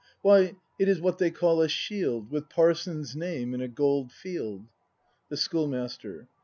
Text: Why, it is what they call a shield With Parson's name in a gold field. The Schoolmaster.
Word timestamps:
Why, 0.23 0.55
it 0.79 0.89
is 0.89 0.99
what 0.99 1.19
they 1.19 1.29
call 1.29 1.61
a 1.61 1.67
shield 1.69 2.31
With 2.31 2.49
Parson's 2.49 3.15
name 3.15 3.53
in 3.53 3.61
a 3.61 3.67
gold 3.67 4.11
field. 4.11 4.65
The 5.29 5.37
Schoolmaster. 5.37 6.27